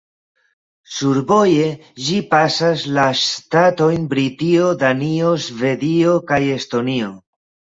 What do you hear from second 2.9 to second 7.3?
la ŝtatojn Britio, Danio, Svedio kaj Estonio.